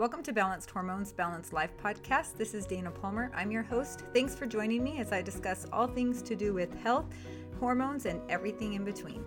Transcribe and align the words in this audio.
Welcome 0.00 0.22
to 0.22 0.32
Balanced 0.32 0.70
Hormones, 0.70 1.12
Balanced 1.12 1.52
Life 1.52 1.72
podcast. 1.76 2.38
This 2.38 2.54
is 2.54 2.64
Dana 2.64 2.90
Palmer. 2.90 3.30
I'm 3.34 3.50
your 3.50 3.62
host. 3.62 4.04
Thanks 4.14 4.34
for 4.34 4.46
joining 4.46 4.82
me 4.82 4.98
as 4.98 5.12
I 5.12 5.20
discuss 5.20 5.66
all 5.74 5.86
things 5.86 6.22
to 6.22 6.34
do 6.34 6.54
with 6.54 6.72
health, 6.82 7.04
hormones, 7.58 8.06
and 8.06 8.22
everything 8.30 8.72
in 8.72 8.82
between. 8.82 9.22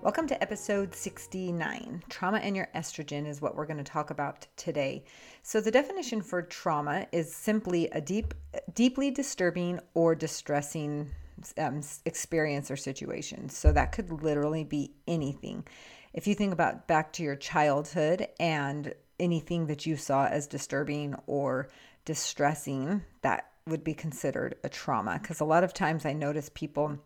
Welcome 0.00 0.28
to 0.28 0.40
episode 0.40 0.94
69. 0.94 2.04
Trauma 2.08 2.38
and 2.38 2.54
your 2.54 2.68
estrogen 2.76 3.26
is 3.26 3.42
what 3.42 3.56
we're 3.56 3.66
going 3.66 3.78
to 3.78 3.82
talk 3.82 4.10
about 4.10 4.46
today. 4.56 5.02
So, 5.42 5.60
the 5.60 5.72
definition 5.72 6.22
for 6.22 6.42
trauma 6.42 7.08
is 7.10 7.34
simply 7.34 7.88
a 7.88 8.00
deep, 8.00 8.34
deeply 8.74 9.10
disturbing 9.10 9.80
or 9.94 10.14
distressing 10.14 11.10
um, 11.58 11.80
experience 12.04 12.70
or 12.70 12.76
situation. 12.76 13.48
So, 13.48 13.72
that 13.72 13.90
could 13.90 14.22
literally 14.22 14.62
be 14.62 14.92
anything. 15.08 15.66
If 16.14 16.28
you 16.28 16.36
think 16.36 16.52
about 16.52 16.86
back 16.86 17.12
to 17.14 17.24
your 17.24 17.36
childhood 17.36 18.28
and 18.38 18.94
anything 19.22 19.66
that 19.68 19.86
you 19.86 19.96
saw 19.96 20.26
as 20.26 20.46
disturbing 20.46 21.14
or 21.26 21.68
distressing, 22.04 23.02
that 23.22 23.48
would 23.66 23.84
be 23.84 23.94
considered 23.94 24.56
a 24.64 24.68
trauma. 24.68 25.18
Because 25.22 25.40
a 25.40 25.44
lot 25.44 25.64
of 25.64 25.72
times 25.72 26.04
I 26.04 26.12
notice 26.12 26.50
people 26.52 26.98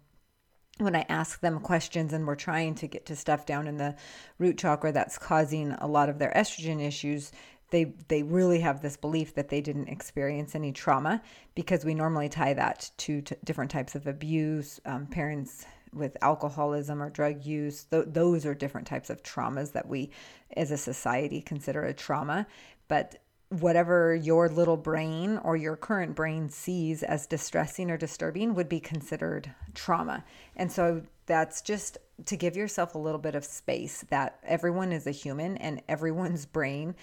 when 0.78 0.96
I 0.96 1.06
ask 1.08 1.40
them 1.40 1.60
questions 1.60 2.12
and 2.12 2.26
we're 2.26 2.34
trying 2.34 2.74
to 2.76 2.86
get 2.86 3.06
to 3.06 3.16
stuff 3.16 3.46
down 3.46 3.66
in 3.66 3.76
the 3.76 3.96
root 4.38 4.58
chakra 4.58 4.92
that's 4.92 5.18
causing 5.18 5.72
a 5.72 5.86
lot 5.86 6.08
of 6.08 6.18
their 6.18 6.32
estrogen 6.36 6.82
issues, 6.82 7.32
they 7.70 7.94
they 8.08 8.22
really 8.22 8.60
have 8.60 8.82
this 8.82 8.96
belief 8.96 9.34
that 9.34 9.48
they 9.48 9.60
didn't 9.60 9.88
experience 9.88 10.54
any 10.54 10.72
trauma 10.72 11.22
because 11.54 11.84
we 11.84 11.94
normally 11.94 12.28
tie 12.28 12.54
that 12.54 12.90
to, 12.98 13.22
to 13.22 13.36
different 13.44 13.70
types 13.70 13.94
of 13.94 14.06
abuse, 14.06 14.80
um, 14.84 15.06
parents 15.06 15.64
with 15.96 16.16
alcoholism 16.22 17.02
or 17.02 17.10
drug 17.10 17.44
use. 17.44 17.84
Th- 17.84 18.04
those 18.06 18.44
are 18.46 18.54
different 18.54 18.86
types 18.86 19.10
of 19.10 19.22
traumas 19.22 19.72
that 19.72 19.88
we 19.88 20.10
as 20.56 20.70
a 20.70 20.76
society 20.76 21.40
consider 21.40 21.84
a 21.84 21.94
trauma. 21.94 22.46
But 22.88 23.16
whatever 23.48 24.14
your 24.14 24.48
little 24.48 24.76
brain 24.76 25.38
or 25.38 25.56
your 25.56 25.76
current 25.76 26.14
brain 26.14 26.48
sees 26.48 27.02
as 27.02 27.26
distressing 27.26 27.90
or 27.90 27.96
disturbing 27.96 28.54
would 28.54 28.68
be 28.68 28.80
considered 28.80 29.52
trauma. 29.74 30.24
And 30.56 30.70
so 30.70 31.02
that's 31.26 31.62
just 31.62 31.98
to 32.24 32.36
give 32.36 32.56
yourself 32.56 32.94
a 32.94 32.98
little 32.98 33.20
bit 33.20 33.34
of 33.34 33.44
space 33.44 34.04
that 34.10 34.38
everyone 34.42 34.92
is 34.92 35.06
a 35.06 35.12
human 35.12 35.56
and 35.58 35.82
everyone's 35.88 36.46
brain 36.46 36.94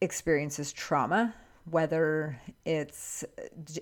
experiences 0.00 0.72
trauma 0.72 1.34
whether 1.70 2.40
it's 2.64 3.24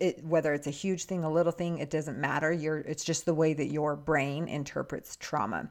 it, 0.01 0.25
whether 0.25 0.53
it's 0.55 0.67
a 0.67 0.71
huge 0.71 1.05
thing 1.05 1.25
a 1.25 1.31
little 1.31 1.53
thing 1.53 1.79
it 1.79 1.91
doesn't 1.91 2.19
matter. 2.19 2.53
You're 2.53 2.79
it's 2.79 3.05
just 3.05 3.25
the 3.25 3.35
way 3.35 3.55
that 3.55 3.71
your 3.71 3.97
brain 3.97 4.49
interprets 4.49 5.17
trauma. 5.17 5.71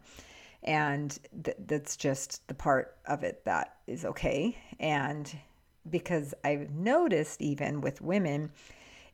And 0.63 1.17
th- 1.43 1.57
that's 1.67 1.95
just 1.95 2.47
the 2.47 2.53
part 2.53 2.97
of 3.05 3.23
it 3.23 3.45
that 3.45 3.77
is 3.87 4.05
okay. 4.05 4.57
And 4.79 5.31
because 5.89 6.33
i've 6.43 6.71
noticed 6.71 7.41
even 7.41 7.79
with 7.79 8.01
women 8.01 8.51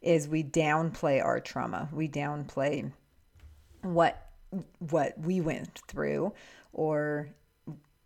is 0.02 0.28
we 0.28 0.44
downplay 0.44 1.24
our 1.24 1.40
trauma. 1.40 1.90
We 1.92 2.08
downplay 2.08 2.92
what 3.82 4.28
what 4.80 5.18
we 5.20 5.42
went 5.42 5.82
through 5.88 6.34
or 6.74 7.30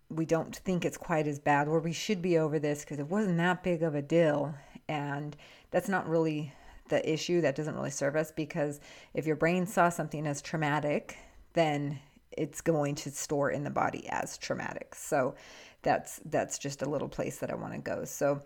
we 0.09 0.25
don't 0.25 0.55
think 0.55 0.85
it's 0.85 0.97
quite 0.97 1.27
as 1.27 1.39
bad 1.39 1.67
or 1.67 1.80
we 1.80 1.91
should 1.91 2.21
be 2.21 2.37
over 2.37 2.59
this 2.59 2.81
because 2.81 2.99
it 2.99 3.09
wasn't 3.09 3.37
that 3.37 3.63
big 3.63 3.81
of 3.81 3.95
a 3.95 4.02
deal 4.02 4.53
and 4.88 5.36
that's 5.72 5.89
not 5.89 6.08
really 6.08 6.53
the 6.89 7.11
issue. 7.11 7.41
That 7.41 7.55
doesn't 7.55 7.75
really 7.75 7.91
serve 7.91 8.16
us 8.16 8.31
because 8.31 8.80
if 9.14 9.25
your 9.25 9.36
brain 9.36 9.66
saw 9.66 9.89
something 9.89 10.27
as 10.27 10.42
traumatic, 10.42 11.17
then 11.53 12.00
it's 12.31 12.61
going 12.61 12.95
to 12.95 13.11
store 13.11 13.50
in 13.50 13.64
the 13.64 13.69
body 13.69 14.08
as 14.09 14.38
traumatic. 14.38 14.95
So 14.95 15.36
that's 15.81 16.19
that's 16.25 16.58
just 16.58 16.81
a 16.81 16.89
little 16.89 17.09
place 17.09 17.38
that 17.39 17.52
I 17.52 17.55
want 17.55 17.73
to 17.73 17.80
go. 17.80 18.05
So 18.05 18.42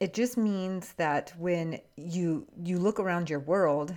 it 0.00 0.14
just 0.14 0.36
means 0.36 0.92
that 0.94 1.32
when 1.38 1.80
you 1.96 2.46
you 2.62 2.78
look 2.78 3.00
around 3.00 3.30
your 3.30 3.40
world 3.40 3.96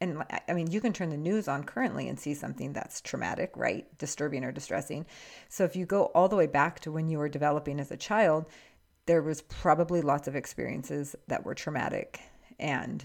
and 0.00 0.22
I 0.48 0.52
mean, 0.52 0.70
you 0.70 0.80
can 0.80 0.92
turn 0.92 1.10
the 1.10 1.16
news 1.16 1.48
on 1.48 1.64
currently 1.64 2.08
and 2.08 2.18
see 2.18 2.34
something 2.34 2.72
that's 2.72 3.00
traumatic, 3.00 3.52
right? 3.56 3.86
Disturbing 3.98 4.44
or 4.44 4.52
distressing. 4.52 5.06
So 5.48 5.64
if 5.64 5.76
you 5.76 5.86
go 5.86 6.04
all 6.06 6.28
the 6.28 6.36
way 6.36 6.46
back 6.46 6.80
to 6.80 6.92
when 6.92 7.08
you 7.08 7.18
were 7.18 7.28
developing 7.28 7.80
as 7.80 7.90
a 7.90 7.96
child, 7.96 8.46
there 9.06 9.22
was 9.22 9.42
probably 9.42 10.00
lots 10.00 10.28
of 10.28 10.36
experiences 10.36 11.14
that 11.28 11.44
were 11.44 11.54
traumatic 11.54 12.20
and 12.58 13.04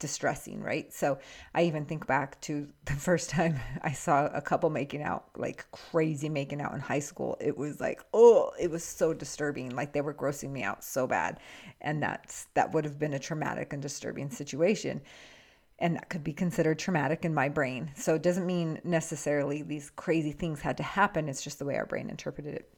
distressing, 0.00 0.60
right? 0.60 0.92
So 0.92 1.18
I 1.54 1.64
even 1.64 1.84
think 1.84 2.06
back 2.06 2.40
to 2.42 2.66
the 2.86 2.92
first 2.94 3.30
time 3.30 3.60
I 3.82 3.92
saw 3.92 4.26
a 4.26 4.40
couple 4.40 4.70
making 4.70 5.02
out, 5.02 5.26
like 5.36 5.70
crazy 5.70 6.28
making 6.28 6.60
out 6.60 6.74
in 6.74 6.80
high 6.80 6.98
school. 6.98 7.36
It 7.40 7.56
was 7.56 7.78
like, 7.78 8.02
oh, 8.12 8.50
it 8.58 8.70
was 8.70 8.82
so 8.82 9.14
disturbing. 9.14 9.70
Like 9.70 9.92
they 9.92 10.00
were 10.00 10.14
grossing 10.14 10.50
me 10.50 10.64
out 10.64 10.82
so 10.82 11.06
bad. 11.06 11.38
And 11.80 12.02
that's 12.02 12.46
that 12.54 12.72
would 12.72 12.84
have 12.84 12.98
been 12.98 13.14
a 13.14 13.18
traumatic 13.18 13.72
and 13.72 13.80
disturbing 13.80 14.30
situation. 14.30 15.02
And 15.78 15.96
that 15.96 16.10
could 16.10 16.24
be 16.24 16.34
considered 16.34 16.78
traumatic 16.78 17.24
in 17.24 17.32
my 17.32 17.48
brain. 17.48 17.90
So 17.94 18.14
it 18.14 18.22
doesn't 18.22 18.44
mean 18.44 18.80
necessarily 18.84 19.62
these 19.62 19.90
crazy 19.90 20.32
things 20.32 20.60
had 20.60 20.76
to 20.78 20.82
happen. 20.82 21.28
It's 21.28 21.42
just 21.42 21.58
the 21.58 21.64
way 21.64 21.76
our 21.76 21.86
brain 21.86 22.10
interpreted 22.10 22.54
it. 22.54 22.70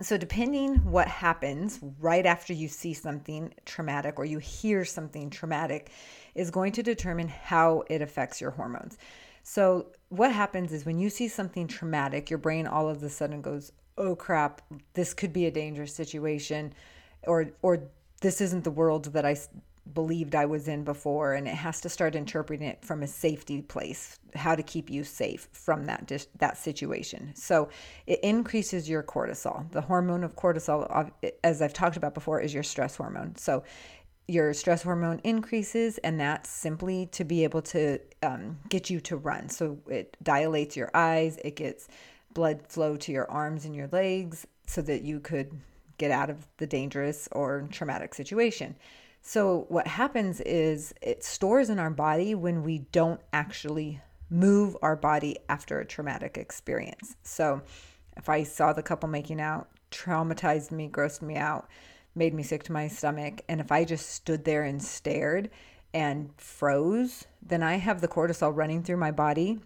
So, 0.00 0.16
depending 0.16 0.76
what 0.90 1.06
happens 1.06 1.78
right 2.00 2.24
after 2.24 2.52
you 2.52 2.68
see 2.68 2.94
something 2.94 3.52
traumatic 3.64 4.18
or 4.18 4.24
you 4.24 4.38
hear 4.38 4.84
something 4.84 5.30
traumatic, 5.30 5.90
is 6.34 6.50
going 6.50 6.72
to 6.72 6.82
determine 6.82 7.28
how 7.28 7.84
it 7.88 8.02
affects 8.02 8.40
your 8.40 8.52
hormones. 8.52 8.96
So, 9.42 9.86
what 10.08 10.32
happens 10.32 10.72
is 10.72 10.86
when 10.86 10.98
you 10.98 11.10
see 11.10 11.28
something 11.28 11.66
traumatic, 11.66 12.30
your 12.30 12.38
brain 12.38 12.66
all 12.66 12.88
of 12.88 13.02
a 13.02 13.10
sudden 13.10 13.42
goes, 13.42 13.72
"Oh 13.98 14.16
crap, 14.16 14.62
this 14.94 15.14
could 15.14 15.32
be 15.32 15.46
a 15.46 15.50
dangerous 15.50 15.94
situation," 15.94 16.72
or 17.26 17.50
or 17.62 17.90
this 18.20 18.40
isn't 18.40 18.64
the 18.64 18.70
world 18.70 19.12
that 19.12 19.24
I 19.26 19.36
believed 19.94 20.34
I 20.34 20.46
was 20.46 20.68
in 20.68 20.84
before, 20.84 21.34
and 21.34 21.48
it 21.48 21.54
has 21.54 21.80
to 21.80 21.88
start 21.88 22.14
interpreting 22.14 22.66
it 22.66 22.84
from 22.84 23.02
a 23.02 23.06
safety 23.06 23.62
place, 23.62 24.18
how 24.34 24.54
to 24.54 24.62
keep 24.62 24.88
you 24.90 25.04
safe 25.04 25.48
from 25.52 25.86
that 25.86 26.06
dis- 26.06 26.28
that 26.38 26.56
situation. 26.56 27.32
So 27.34 27.68
it 28.06 28.20
increases 28.20 28.88
your 28.88 29.02
cortisol. 29.02 29.70
The 29.72 29.80
hormone 29.80 30.24
of 30.24 30.36
cortisol, 30.36 31.10
as 31.42 31.60
I've 31.60 31.72
talked 31.72 31.96
about 31.96 32.14
before, 32.14 32.40
is 32.40 32.54
your 32.54 32.62
stress 32.62 32.96
hormone. 32.96 33.36
So 33.36 33.64
your 34.28 34.54
stress 34.54 34.82
hormone 34.82 35.20
increases, 35.24 35.98
and 35.98 36.18
that's 36.20 36.48
simply 36.48 37.06
to 37.06 37.24
be 37.24 37.44
able 37.44 37.62
to 37.62 37.98
um, 38.22 38.58
get 38.68 38.88
you 38.88 39.00
to 39.00 39.16
run. 39.16 39.48
So 39.48 39.78
it 39.88 40.16
dilates 40.22 40.76
your 40.76 40.90
eyes, 40.94 41.38
it 41.44 41.56
gets 41.56 41.88
blood 42.32 42.62
flow 42.68 42.96
to 42.96 43.12
your 43.12 43.30
arms 43.30 43.64
and 43.64 43.74
your 43.74 43.88
legs, 43.88 44.46
so 44.66 44.80
that 44.82 45.02
you 45.02 45.20
could 45.20 45.60
get 45.98 46.10
out 46.10 46.30
of 46.30 46.46
the 46.56 46.66
dangerous 46.66 47.28
or 47.32 47.68
traumatic 47.70 48.14
situation. 48.14 48.76
So, 49.24 49.66
what 49.68 49.86
happens 49.86 50.40
is 50.40 50.92
it 51.00 51.22
stores 51.22 51.70
in 51.70 51.78
our 51.78 51.90
body 51.90 52.34
when 52.34 52.64
we 52.64 52.80
don't 52.90 53.20
actually 53.32 54.00
move 54.28 54.76
our 54.82 54.96
body 54.96 55.38
after 55.48 55.78
a 55.78 55.86
traumatic 55.86 56.36
experience. 56.36 57.14
So, 57.22 57.62
if 58.16 58.28
I 58.28 58.42
saw 58.42 58.72
the 58.72 58.82
couple 58.82 59.08
making 59.08 59.40
out, 59.40 59.68
traumatized 59.92 60.72
me, 60.72 60.88
grossed 60.88 61.22
me 61.22 61.36
out, 61.36 61.68
made 62.16 62.34
me 62.34 62.42
sick 62.42 62.64
to 62.64 62.72
my 62.72 62.88
stomach, 62.88 63.42
and 63.48 63.60
if 63.60 63.70
I 63.70 63.84
just 63.84 64.10
stood 64.10 64.44
there 64.44 64.64
and 64.64 64.82
stared 64.82 65.50
and 65.94 66.30
froze, 66.36 67.24
then 67.40 67.62
I 67.62 67.76
have 67.76 68.00
the 68.00 68.08
cortisol 68.08 68.54
running 68.54 68.82
through 68.82 68.96
my 68.96 69.12
body 69.12 69.60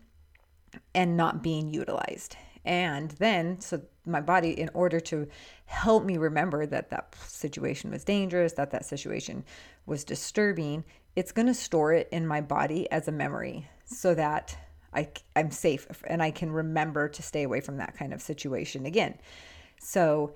and 0.94 1.16
not 1.16 1.42
being 1.42 1.70
utilized. 1.70 2.36
And 2.66 3.12
then, 3.12 3.60
so 3.60 3.80
my 4.04 4.20
body, 4.20 4.50
in 4.50 4.68
order 4.74 5.00
to 5.00 5.28
help 5.66 6.04
me 6.04 6.16
remember 6.18 6.66
that 6.66 6.90
that 6.90 7.14
situation 7.26 7.90
was 7.90 8.04
dangerous, 8.04 8.52
that 8.54 8.72
that 8.72 8.84
situation 8.84 9.44
was 9.86 10.04
disturbing, 10.04 10.84
it's 11.14 11.32
going 11.32 11.46
to 11.46 11.54
store 11.54 11.92
it 11.92 12.08
in 12.12 12.26
my 12.26 12.40
body 12.40 12.90
as 12.90 13.08
a 13.08 13.12
memory 13.12 13.68
so 13.84 14.14
that 14.14 14.56
I, 14.92 15.08
I'm 15.36 15.50
safe 15.50 15.86
and 16.06 16.22
I 16.22 16.30
can 16.30 16.50
remember 16.50 17.08
to 17.08 17.22
stay 17.22 17.44
away 17.44 17.60
from 17.60 17.76
that 17.76 17.96
kind 17.96 18.12
of 18.12 18.20
situation 18.20 18.84
again. 18.84 19.18
So, 19.80 20.34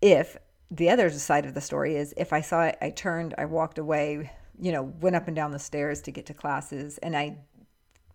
if 0.00 0.36
the 0.70 0.90
other 0.90 1.10
side 1.10 1.46
of 1.46 1.54
the 1.54 1.60
story 1.60 1.96
is 1.96 2.14
if 2.16 2.32
I 2.32 2.40
saw 2.40 2.64
it, 2.64 2.78
I 2.80 2.90
turned, 2.90 3.34
I 3.36 3.46
walked 3.46 3.78
away, 3.78 4.30
you 4.60 4.70
know, 4.70 4.82
went 5.00 5.16
up 5.16 5.26
and 5.26 5.34
down 5.34 5.50
the 5.50 5.58
stairs 5.58 6.02
to 6.02 6.10
get 6.10 6.26
to 6.26 6.34
classes, 6.34 6.98
and 6.98 7.16
I 7.16 7.38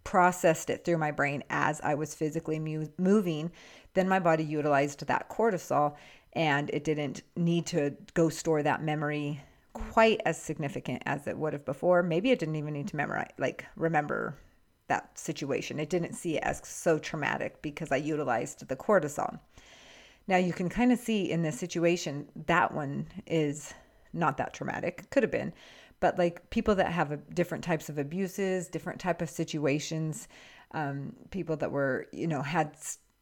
processed 0.04 0.70
it 0.70 0.84
through 0.84 0.98
my 0.98 1.12
brain 1.12 1.44
as 1.50 1.82
I 1.82 1.96
was 1.96 2.14
physically 2.14 2.60
mu- 2.60 2.88
moving, 2.98 3.52
then 3.94 4.10
my 4.10 4.20
body 4.20 4.44
utilized 4.44 5.06
that 5.06 5.30
cortisol 5.30 5.96
and 6.34 6.70
it 6.72 6.84
didn't 6.84 7.22
need 7.36 7.66
to 7.68 7.96
go 8.14 8.30
store 8.30 8.64
that 8.64 8.84
memory 8.84 9.42
quite 9.74 10.22
as 10.26 10.42
significant 10.42 11.02
as 11.06 11.28
it 11.28 11.38
would 11.38 11.54
have 11.54 11.66
before. 11.66 12.04
Maybe 12.04 12.32
it 12.32 12.40
didn't 12.40 12.56
even 12.56 12.74
need 12.74 12.88
to 12.90 12.96
memorize, 12.96 13.32
like 13.38 13.66
remember 13.76 14.36
that 14.88 15.18
situation. 15.18 15.80
It 15.80 15.90
didn't 15.90 16.14
see 16.14 16.38
it 16.38 16.44
as 16.44 16.62
so 16.64 17.00
traumatic 17.00 17.62
because 17.62 17.92
I 17.92 17.98
utilized 17.98 18.68
the 18.68 18.76
cortisol. 18.76 19.40
Now 20.28 20.38
you 20.38 20.54
can 20.54 20.70
kind 20.70 20.92
of 20.92 21.00
see 21.00 21.30
in 21.30 21.42
this 21.42 21.60
situation 21.60 22.28
that 22.48 22.74
one 22.74 23.08
is 23.26 23.74
not 24.14 24.38
that 24.38 24.54
traumatic. 24.54 25.10
Could 25.10 25.24
have 25.24 25.32
been, 25.32 25.54
but 26.04 26.18
like 26.18 26.50
people 26.50 26.76
that 26.76 26.92
have 26.92 27.34
different 27.34 27.64
types 27.64 27.88
of 27.88 27.98
abuses, 27.98 28.68
different 28.68 29.00
type 29.00 29.22
of 29.22 29.30
situations, 29.30 30.28
um, 30.72 31.14
people 31.32 31.56
that 31.56 31.72
were 31.72 32.08
you 32.12 32.28
know 32.28 32.42
had 32.42 32.76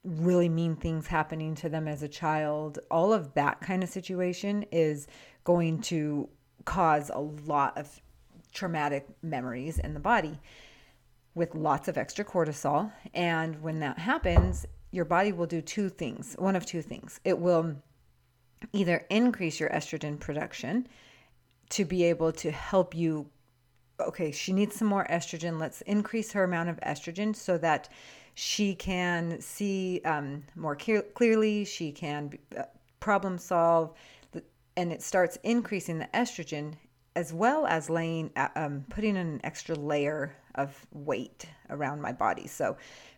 really 0.03 0.49
mean 0.49 0.75
things 0.75 1.05
happening 1.05 1.53
to 1.53 1.69
them 1.69 1.87
as 1.87 2.01
a 2.01 2.07
child, 2.07 2.79
all 2.89 3.13
of 3.13 3.35
that 3.35 3.61
kind 3.61 3.83
of 3.83 3.89
situation 3.89 4.65
is 4.71 5.05
going 5.43 5.79
to 5.79 6.27
cause 6.65 7.11
a 7.13 7.19
lot 7.19 7.77
of 7.77 8.01
traumatic 8.51 9.05
memories 9.21 9.77
in 9.77 9.93
the 9.93 9.99
body 9.99 10.39
with 11.35 11.53
lots 11.53 11.87
of 11.87 11.99
extra 11.99 12.25
cortisol. 12.25 12.91
And 13.13 13.61
when 13.61 13.79
that 13.81 13.99
happens, 13.99 14.65
your 14.89 15.05
body 15.05 15.31
will 15.31 15.45
do 15.45 15.61
two 15.61 15.87
things 15.87 16.33
one 16.39 16.55
of 16.55 16.65
two 16.65 16.81
things. 16.81 17.19
It 17.23 17.37
will 17.37 17.75
either 18.73 19.05
increase 19.11 19.59
your 19.59 19.69
estrogen 19.69 20.19
production 20.19 20.87
to 21.71 21.85
be 21.85 22.03
able 22.03 22.31
to 22.31 22.51
help 22.51 22.95
you. 22.95 23.29
Okay, 23.99 24.31
she 24.31 24.53
needs 24.53 24.75
some 24.75 24.87
more 24.87 25.05
estrogen. 25.09 25.59
Let's 25.59 25.81
increase 25.81 26.31
her 26.31 26.43
amount 26.43 26.69
of 26.69 26.79
estrogen 26.81 27.35
so 27.35 27.57
that 27.57 27.89
she 28.33 28.75
can 28.75 29.39
see 29.41 30.01
um, 30.05 30.43
more 30.55 30.75
clearly, 30.75 31.65
she 31.65 31.91
can 31.91 32.37
uh, 32.57 32.63
problem 32.99 33.37
solve, 33.37 33.93
and 34.77 34.91
it 34.91 35.01
starts 35.01 35.37
increasing 35.43 35.99
the 35.99 36.07
estrogen 36.13 36.73
as 37.15 37.33
well 37.33 37.65
as 37.65 37.89
laying 37.89 38.31
uh, 38.35 38.47
um, 38.55 38.85
putting 38.89 39.17
an 39.17 39.41
extra 39.43 39.75
layer 39.75 40.33
of 40.55 40.85
weight 40.91 41.45
around 41.69 42.01
my 42.01 42.11
body 42.11 42.47
so 42.47 42.77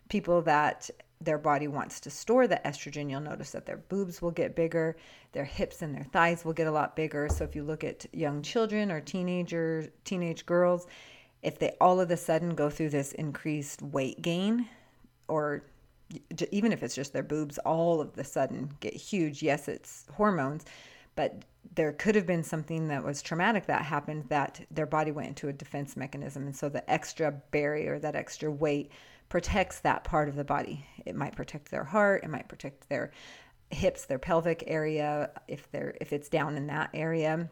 people 0.09 0.41
that 0.41 0.89
their 1.23 1.37
body 1.37 1.67
wants 1.67 1.99
to 1.99 2.09
store 2.09 2.47
the 2.47 2.59
estrogen 2.65 3.09
you'll 3.09 3.19
notice 3.19 3.51
that 3.51 3.65
their 3.65 3.77
boobs 3.77 4.21
will 4.21 4.31
get 4.31 4.55
bigger 4.55 4.95
their 5.31 5.45
hips 5.45 5.81
and 5.81 5.95
their 5.95 6.03
thighs 6.03 6.43
will 6.43 6.53
get 6.53 6.67
a 6.67 6.71
lot 6.71 6.95
bigger 6.95 7.27
so 7.29 7.43
if 7.43 7.55
you 7.55 7.63
look 7.63 7.83
at 7.83 8.05
young 8.13 8.41
children 8.41 8.91
or 8.91 8.99
teenagers 8.99 9.87
teenage 10.03 10.45
girls 10.45 10.87
if 11.41 11.59
they 11.59 11.75
all 11.81 11.99
of 11.99 12.09
a 12.11 12.17
sudden 12.17 12.55
go 12.55 12.69
through 12.69 12.89
this 12.89 13.11
increased 13.13 13.81
weight 13.81 14.21
gain 14.21 14.67
or 15.27 15.63
even 16.51 16.71
if 16.71 16.83
it's 16.83 16.95
just 16.95 17.13
their 17.13 17.23
boobs 17.23 17.57
all 17.59 18.01
of 18.01 18.17
a 18.17 18.23
sudden 18.23 18.69
get 18.79 18.93
huge 18.93 19.41
yes 19.41 19.67
it's 19.67 20.05
hormones 20.15 20.65
but 21.15 21.43
there 21.75 21.93
could 21.93 22.15
have 22.15 22.25
been 22.25 22.43
something 22.43 22.87
that 22.87 23.03
was 23.03 23.21
traumatic 23.21 23.65
that 23.67 23.83
happened 23.83 24.25
that 24.29 24.65
their 24.69 24.85
body 24.85 25.11
went 25.11 25.29
into 25.29 25.47
a 25.47 25.53
defense 25.53 25.95
mechanism. 25.95 26.45
And 26.45 26.55
so 26.55 26.69
the 26.69 26.87
extra 26.89 27.31
barrier, 27.51 27.99
that 27.99 28.15
extra 28.15 28.51
weight, 28.51 28.91
protects 29.29 29.79
that 29.79 30.03
part 30.03 30.29
of 30.29 30.35
the 30.35 30.43
body. 30.43 30.85
It 31.05 31.15
might 31.15 31.35
protect 31.35 31.71
their 31.71 31.83
heart, 31.83 32.23
it 32.23 32.29
might 32.29 32.47
protect 32.47 32.89
their 32.89 33.11
hips, 33.69 34.05
their 34.05 34.19
pelvic 34.19 34.63
area, 34.67 35.31
if 35.47 35.71
they're 35.71 35.95
if 35.99 36.13
it's 36.13 36.29
down 36.29 36.57
in 36.57 36.67
that 36.67 36.89
area. 36.93 37.49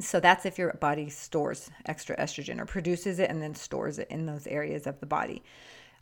So 0.00 0.20
that's 0.20 0.46
if 0.46 0.58
your 0.58 0.72
body 0.74 1.08
stores 1.10 1.70
extra 1.86 2.16
estrogen 2.16 2.60
or 2.60 2.66
produces 2.66 3.18
it 3.18 3.30
and 3.30 3.40
then 3.40 3.54
stores 3.54 3.98
it 3.98 4.08
in 4.10 4.26
those 4.26 4.46
areas 4.46 4.86
of 4.86 4.98
the 5.00 5.06
body. 5.06 5.42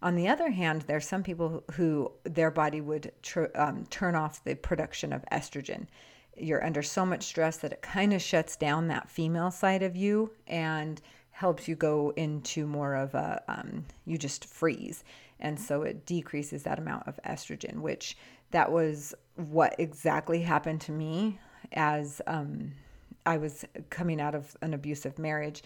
On 0.02 0.14
the 0.14 0.28
other 0.28 0.50
hand, 0.50 0.82
there's 0.82 1.06
some 1.06 1.22
people 1.22 1.62
who 1.72 2.10
their 2.24 2.50
body 2.50 2.80
would 2.80 3.12
tr- 3.22 3.54
um, 3.54 3.84
turn 3.90 4.14
off 4.14 4.42
the 4.44 4.54
production 4.54 5.12
of 5.12 5.24
estrogen 5.30 5.86
you're 6.40 6.64
under 6.64 6.82
so 6.82 7.04
much 7.04 7.24
stress 7.24 7.58
that 7.58 7.72
it 7.72 7.82
kind 7.82 8.12
of 8.12 8.22
shuts 8.22 8.56
down 8.56 8.88
that 8.88 9.10
female 9.10 9.50
side 9.50 9.82
of 9.82 9.96
you 9.96 10.30
and 10.46 11.00
helps 11.40 11.66
you 11.66 11.74
go 11.74 12.12
into 12.16 12.66
more 12.66 12.94
of 12.94 13.14
a 13.14 13.42
um, 13.48 13.82
you 14.04 14.18
just 14.18 14.44
freeze 14.44 15.02
and 15.38 15.58
so 15.58 15.80
it 15.80 16.04
decreases 16.04 16.62
that 16.64 16.78
amount 16.78 17.06
of 17.08 17.18
estrogen 17.26 17.80
which 17.80 18.14
that 18.50 18.70
was 18.70 19.14
what 19.36 19.74
exactly 19.78 20.42
happened 20.42 20.82
to 20.82 20.92
me 20.92 21.38
as 21.72 22.20
um, 22.26 22.70
i 23.24 23.38
was 23.38 23.64
coming 23.88 24.20
out 24.20 24.34
of 24.34 24.54
an 24.60 24.74
abusive 24.74 25.18
marriage 25.18 25.62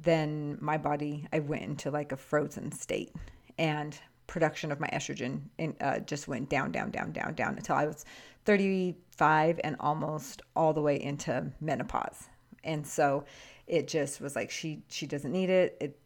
then 0.00 0.56
my 0.60 0.78
body 0.78 1.26
i 1.32 1.40
went 1.40 1.64
into 1.64 1.90
like 1.90 2.12
a 2.12 2.16
frozen 2.16 2.70
state 2.70 3.12
and 3.58 3.98
production 4.28 4.70
of 4.70 4.78
my 4.78 4.88
estrogen 4.92 5.40
in, 5.58 5.74
uh, 5.80 5.98
just 5.98 6.28
went 6.28 6.48
down 6.48 6.70
down 6.70 6.88
down 6.90 7.10
down 7.10 7.34
down 7.34 7.56
until 7.56 7.74
i 7.74 7.84
was 7.84 8.04
35 8.46 9.60
and 9.64 9.74
almost 9.80 10.40
all 10.54 10.72
the 10.72 10.80
way 10.80 11.02
into 11.02 11.50
menopause. 11.60 12.28
And 12.64 12.86
so 12.86 13.24
it 13.66 13.88
just 13.88 14.20
was 14.20 14.36
like 14.36 14.50
she 14.50 14.82
she 14.88 15.06
doesn't 15.06 15.32
need 15.32 15.50
it. 15.50 15.76
It 15.80 15.98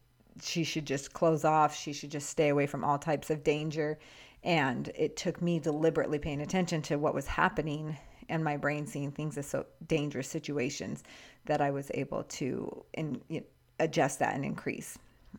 she 0.43 0.65
should 0.65 0.87
just 0.87 1.13
close 1.13 1.45
off. 1.45 1.77
She 1.77 1.93
should 1.93 2.11
just 2.11 2.29
stay 2.29 2.49
away 2.49 2.67
from 2.67 2.85
all 2.85 2.99
types 2.99 3.31
of 3.31 3.45
danger. 3.45 3.99
And 4.43 4.91
it 4.95 5.17
took 5.17 5.43
me 5.43 5.59
deliberately 5.59 6.19
paying 6.19 6.41
attention 6.41 6.81
to 6.83 6.97
what 6.97 7.15
was 7.15 7.27
happening 7.27 7.99
and 8.29 8.43
my 8.43 8.57
brain 8.57 8.87
seeing 8.87 9.11
things 9.11 9.37
as 9.37 9.47
so 9.47 9.67
dangerous 9.87 10.29
situations 10.29 11.03
that 11.45 11.61
I 11.61 11.71
was 11.71 11.91
able 11.95 12.23
to 12.25 12.85
in, 12.95 13.21
you 13.29 13.41
know, 13.41 13.47
adjust 13.81 14.19
that 14.21 14.35
and 14.35 14.45
increase 14.45 14.99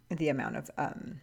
the 0.09 0.29
amount 0.29 0.57
of 0.57 0.71
um, 0.77 1.21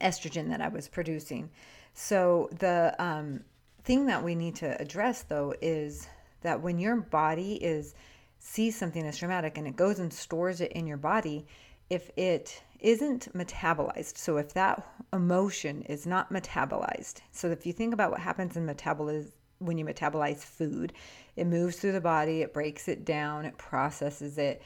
estrogen 0.00 0.48
that 0.50 0.60
I 0.60 0.68
was 0.68 0.88
producing. 0.88 1.50
So 1.94 2.48
the 2.58 2.94
um, 2.98 3.40
thing 3.84 4.06
that 4.06 4.22
we 4.22 4.34
need 4.34 4.56
to 4.56 4.80
address 4.80 5.22
though 5.22 5.54
is 5.60 6.08
that 6.42 6.60
when 6.60 6.78
your 6.78 6.96
body 6.96 7.54
is 7.54 7.94
sees 8.40 8.76
something 8.76 9.06
as 9.06 9.18
traumatic 9.18 9.56
and 9.56 9.68
it 9.68 9.76
goes 9.76 9.98
and 9.98 10.12
stores 10.12 10.60
it 10.60 10.72
in 10.72 10.86
your 10.86 10.96
body, 10.96 11.46
if 11.88 12.10
it 12.16 12.62
isn't 12.80 13.32
metabolized, 13.36 14.16
so 14.16 14.38
if 14.38 14.54
that 14.54 14.84
emotion 15.12 15.82
is 15.82 16.06
not 16.06 16.32
metabolized, 16.32 17.20
so 17.30 17.50
if 17.50 17.66
you 17.66 17.72
think 17.72 17.92
about 17.92 18.10
what 18.10 18.20
happens 18.20 18.56
in 18.56 18.64
metabolism 18.64 19.32
when 19.58 19.76
you 19.76 19.84
metabolize 19.84 20.38
food, 20.38 20.94
it 21.36 21.46
moves 21.46 21.76
through 21.76 21.92
the 21.92 22.00
body, 22.00 22.40
it 22.40 22.54
breaks 22.54 22.88
it 22.88 23.04
down, 23.04 23.44
it 23.44 23.58
processes 23.58 24.38
it, 24.38 24.62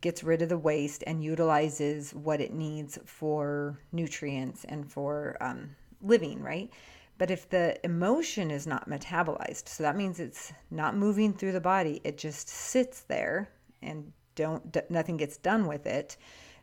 gets 0.00 0.22
rid 0.22 0.40
of 0.40 0.48
the 0.48 0.56
waste, 0.56 1.02
and 1.06 1.24
utilizes 1.24 2.14
what 2.14 2.40
it 2.40 2.54
needs 2.54 2.96
for 3.04 3.76
nutrients 3.90 4.64
and 4.64 4.88
for 4.90 5.36
um, 5.40 5.68
living, 6.00 6.40
right? 6.40 6.70
But 7.18 7.30
if 7.30 7.48
the 7.48 7.78
emotion 7.84 8.50
is 8.50 8.66
not 8.66 8.88
metabolized, 8.88 9.68
so 9.68 9.82
that 9.82 9.96
means 9.96 10.20
it's 10.20 10.52
not 10.70 10.96
moving 10.96 11.32
through 11.32 11.52
the 11.52 11.60
body, 11.60 12.00
it 12.04 12.18
just 12.18 12.48
sits 12.48 13.00
there 13.00 13.48
and 13.82 14.12
don't 14.34 14.76
nothing 14.90 15.16
gets 15.16 15.38
done 15.38 15.66
with 15.66 15.86
it, 15.86 16.16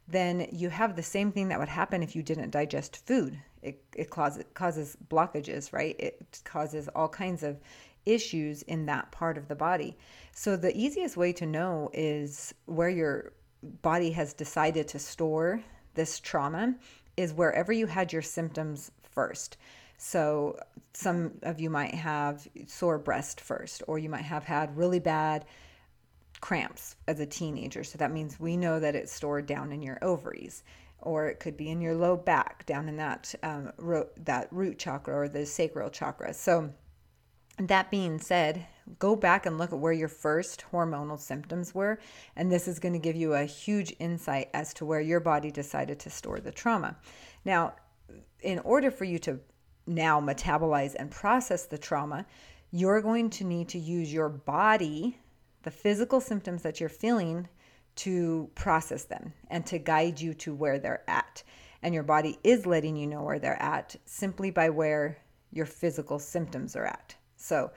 then 0.08 0.48
you 0.52 0.70
have 0.70 0.96
the 0.96 1.04
same 1.04 1.32
thing 1.32 1.48
that 1.48 1.60
would 1.60 1.70
happen 1.70 2.04
if 2.04 2.16
you 2.16 2.22
didn't 2.22 2.52
digest 2.52 3.06
food. 3.08 3.40
It, 3.62 3.84
it 3.96 4.10
causes, 4.10 4.44
causes 4.54 4.98
blockages, 5.10 5.72
right? 5.74 5.96
It 5.98 6.42
causes 6.44 6.90
all 6.90 7.08
kinds 7.08 7.42
of 7.44 7.60
issues 8.06 8.62
in 8.64 8.86
that 8.88 9.12
part 9.12 9.38
of 9.38 9.48
the 9.48 9.56
body. 9.56 9.98
So 10.34 10.58
the 10.58 10.76
easiest 10.78 11.16
way 11.16 11.32
to 11.34 11.46
know 11.46 11.90
is 11.94 12.54
where 12.66 12.90
your 12.90 13.32
body 13.82 14.12
has 14.12 14.34
decided 14.34 14.88
to 14.90 15.00
store 15.00 15.64
this 15.94 16.20
trauma 16.20 16.76
is 17.16 17.34
wherever 17.34 17.72
you 17.72 17.88
had 17.88 18.12
your 18.12 18.22
symptoms 18.22 18.92
first. 19.12 19.58
So, 19.98 20.60
some 20.94 21.34
of 21.44 21.60
you 21.60 21.70
might 21.70 21.94
have 21.94 22.48
sore 22.68 23.00
breast 23.00 23.42
first, 23.42 23.84
or 23.88 23.98
you 23.98 24.10
might 24.10 24.26
have 24.26 24.44
had 24.44 24.78
really 24.78 25.00
bad 25.00 25.46
cramps 26.42 26.96
as 27.08 27.20
a 27.20 27.26
teenager. 27.26 27.84
So, 27.84 27.98
that 27.98 28.12
means 28.12 28.40
we 28.40 28.58
know 28.58 28.80
that 28.80 28.96
it's 28.96 29.14
stored 29.14 29.46
down 29.46 29.72
in 29.72 29.82
your 29.82 29.98
ovaries, 30.04 30.64
or 31.00 31.28
it 31.28 31.40
could 31.40 31.58
be 31.58 31.70
in 31.70 31.82
your 31.82 31.96
low 31.96 32.18
back, 32.18 32.66
down 32.66 32.90
in 32.90 32.98
that, 32.98 33.34
um, 33.44 33.72
ro- 33.78 34.10
that 34.18 34.48
root 34.52 34.78
chakra 34.78 35.16
or 35.16 35.30
the 35.30 35.46
sacral 35.46 35.90
chakra. 35.90 36.34
So, 36.34 36.74
that 37.60 37.92
being 37.92 38.18
said, 38.20 38.66
go 39.00 39.16
back 39.16 39.46
and 39.46 39.58
look 39.58 39.72
at 39.72 39.80
where 39.80 39.94
your 39.94 40.08
first 40.08 40.66
hormonal 40.72 41.20
symptoms 41.20 41.74
were, 41.74 42.00
and 42.36 42.52
this 42.52 42.68
is 42.68 42.80
going 42.80 42.94
to 42.94 43.00
give 43.00 43.16
you 43.16 43.34
a 43.34 43.46
huge 43.46 43.96
insight 44.00 44.50
as 44.54 44.74
to 44.76 44.86
where 44.86 45.02
your 45.02 45.20
body 45.20 45.52
decided 45.52 46.00
to 46.00 46.10
store 46.10 46.40
the 46.40 46.52
trauma. 46.52 46.98
Now, 47.46 47.76
in 48.42 48.60
order 48.60 48.92
for 48.92 49.06
you 49.06 49.20
to 49.20 49.40
now 49.86 50.20
metabolize 50.20 50.96
and 50.98 51.12
process 51.12 51.66
the 51.66 51.78
trauma, 51.78 52.26
you're 52.72 53.02
going 53.02 53.30
to 53.30 53.44
need 53.44 53.70
to 53.70 53.80
use 53.80 54.12
your 54.12 54.30
body, 54.30 55.18
the 55.64 55.72
physical 55.72 56.20
symptoms 56.20 56.64
that 56.64 56.80
you're 56.80 56.90
feeling, 56.90 57.48
to 57.96 58.50
process 58.56 59.04
them 59.04 59.34
and 59.50 59.66
to 59.68 59.78
guide 59.78 60.20
you 60.20 60.34
to 60.34 60.54
where 60.54 60.80
they're 60.80 61.04
at. 61.08 61.44
And 61.82 61.94
your 61.94 62.04
body 62.04 62.40
is 62.44 62.66
letting 62.66 62.96
you 62.96 63.08
know 63.08 63.24
where 63.24 63.40
they're 63.40 63.62
at 63.62 63.96
simply 64.06 64.52
by 64.52 64.70
where 64.70 65.18
your 65.52 65.66
physical 65.66 66.18
symptoms 66.18 66.76
are 66.76 66.86
at. 66.86 67.16
So, 67.36 67.72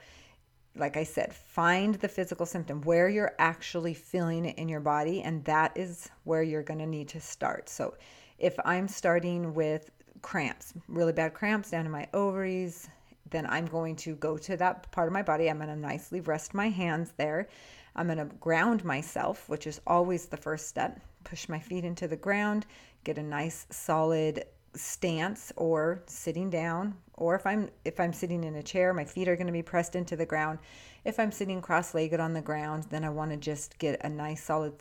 like 0.75 0.95
I 0.95 1.03
said, 1.03 1.33
find 1.33 1.95
the 1.95 2.07
physical 2.07 2.45
symptom 2.45 2.81
where 2.81 3.09
you're 3.09 3.35
actually 3.39 3.93
feeling 3.93 4.45
it 4.45 4.57
in 4.57 4.69
your 4.69 4.79
body, 4.79 5.21
and 5.23 5.43
that 5.45 5.75
is 5.75 6.09
where 6.23 6.43
you're 6.43 6.63
going 6.63 6.79
to 6.79 6.85
need 6.85 7.09
to 7.09 7.19
start. 7.19 7.67
So, 7.67 7.95
if 8.37 8.55
I'm 8.63 8.87
starting 8.87 9.53
with 9.53 9.89
cramps, 10.21 10.73
really 10.87 11.13
bad 11.13 11.33
cramps 11.33 11.71
down 11.71 11.85
in 11.85 11.91
my 11.91 12.07
ovaries, 12.13 12.89
then 13.29 13.45
I'm 13.47 13.65
going 13.65 13.95
to 13.97 14.15
go 14.15 14.37
to 14.37 14.57
that 14.57 14.91
part 14.91 15.07
of 15.07 15.13
my 15.13 15.23
body. 15.23 15.49
I'm 15.49 15.57
going 15.57 15.69
to 15.69 15.75
nicely 15.75 16.21
rest 16.21 16.53
my 16.53 16.69
hands 16.69 17.13
there. 17.17 17.47
I'm 17.95 18.07
going 18.07 18.19
to 18.19 18.25
ground 18.35 18.85
myself, 18.85 19.49
which 19.49 19.67
is 19.67 19.81
always 19.87 20.27
the 20.27 20.37
first 20.37 20.67
step. 20.67 20.99
Push 21.23 21.49
my 21.49 21.59
feet 21.59 21.83
into 21.83 22.07
the 22.07 22.15
ground, 22.15 22.65
get 23.03 23.17
a 23.17 23.23
nice 23.23 23.65
solid 23.69 24.45
stance 24.75 25.51
or 25.55 26.03
sitting 26.05 26.49
down 26.49 26.95
or 27.15 27.35
if 27.35 27.45
I'm 27.47 27.69
if 27.83 27.99
I'm 27.99 28.13
sitting 28.13 28.43
in 28.43 28.55
a 28.55 28.63
chair 28.63 28.93
my 28.93 29.05
feet 29.05 29.27
are 29.27 29.35
going 29.35 29.47
to 29.47 29.53
be 29.53 29.63
pressed 29.63 29.95
into 29.95 30.15
the 30.15 30.25
ground 30.25 30.59
if 31.03 31.19
I'm 31.19 31.31
sitting 31.31 31.61
cross-legged 31.61 32.19
on 32.19 32.33
the 32.33 32.41
ground 32.41 32.85
then 32.89 33.03
I 33.03 33.09
want 33.09 33.31
to 33.31 33.37
just 33.37 33.79
get 33.79 34.03
a 34.03 34.09
nice 34.09 34.43
solid 34.43 34.73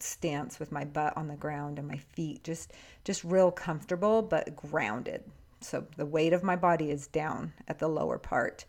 stance 0.00 0.58
with 0.58 0.72
my 0.72 0.84
butt 0.84 1.16
on 1.16 1.28
the 1.28 1.36
ground 1.36 1.78
and 1.78 1.88
my 1.88 1.96
feet 1.96 2.42
just 2.44 2.72
just 3.04 3.24
real 3.24 3.50
comfortable 3.50 4.20
but 4.22 4.54
grounded 4.56 5.22
So 5.60 5.86
the 5.96 6.06
weight 6.06 6.32
of 6.32 6.42
my 6.42 6.56
body 6.56 6.90
is 6.90 7.06
down 7.06 7.52
at 7.68 7.78
the 7.78 7.88
lower 7.88 8.18
part. 8.18 8.64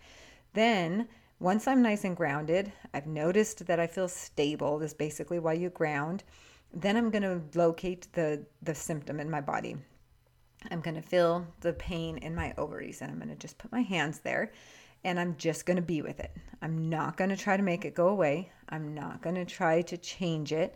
Then, 0.54 1.08
once 1.40 1.68
I'm 1.68 1.82
nice 1.82 2.04
and 2.04 2.16
grounded, 2.16 2.72
I've 2.94 3.06
noticed 3.08 3.68
that 3.68 3.80
I 3.80 3.88
feel 3.88 4.08
stable. 4.08 4.80
This 4.80 4.92
is 4.92 4.98
basically 4.98 5.40
why 5.40 5.54
you 5.54 5.70
ground. 5.70 6.24
Then 6.74 6.98
I'm 6.98 7.10
going 7.12 7.24
to 7.24 7.42
locate 7.58 8.08
the, 8.14 8.46
the 8.64 8.74
symptom 8.74 9.20
in 9.20 9.30
my 9.30 9.42
body. 9.42 9.76
I'm 10.72 10.82
going 10.82 10.96
to 10.96 11.02
feel 11.02 11.46
the 11.62 11.74
pain 11.74 12.18
in 12.18 12.34
my 12.34 12.54
ovaries 12.58 13.02
and 13.02 13.12
I'm 13.12 13.18
going 13.18 13.30
to 13.30 13.36
just 13.36 13.58
put 13.58 13.72
my 13.72 13.82
hands 13.82 14.20
there 14.20 14.52
and 15.04 15.20
I'm 15.20 15.36
just 15.38 15.66
going 15.66 15.78
to 15.78 15.84
be 15.84 16.02
with 16.02 16.20
it. 16.20 16.32
I'm 16.62 16.90
not 16.90 17.18
going 17.18 17.30
to 17.30 17.38
try 17.38 17.56
to 17.56 17.64
make 17.64 17.86
it 17.86 17.94
go 17.94 18.08
away. 18.08 18.52
I'm 18.70 18.96
not 18.96 19.22
going 19.22 19.36
to 19.36 19.46
try 19.46 19.82
to 19.84 19.98
change 19.98 20.52
it. 20.52 20.76